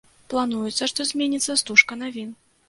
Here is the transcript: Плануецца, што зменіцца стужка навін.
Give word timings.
Плануецца, 0.33 0.87
што 0.93 1.07
зменіцца 1.09 1.59
стужка 1.63 2.01
навін. 2.03 2.35